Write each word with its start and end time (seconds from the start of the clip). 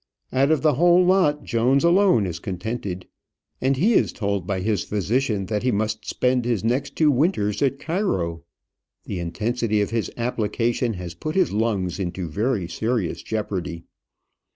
Out 0.33 0.49
of 0.49 0.63
the 0.63 0.73
whole 0.73 1.05
lot, 1.05 1.43
Jones 1.43 1.83
alone 1.83 2.25
is 2.25 2.39
contented; 2.39 3.05
and 3.61 3.77
he 3.77 3.93
is 3.93 4.11
told 4.11 4.47
by 4.47 4.61
his 4.61 4.83
physician 4.83 5.45
that 5.45 5.61
he 5.61 5.69
must 5.71 6.09
spend 6.09 6.43
his 6.43 6.63
next 6.63 6.95
two 6.95 7.11
winters 7.11 7.61
at 7.61 7.77
Cairo. 7.77 8.41
The 9.03 9.19
intensity 9.19 9.79
of 9.79 9.91
his 9.91 10.09
application 10.17 10.95
has 10.95 11.13
put 11.13 11.35
his 11.35 11.51
lungs 11.51 11.99
into 11.99 12.27
very 12.27 12.67
serious 12.67 13.21
jeopardy. 13.21 13.83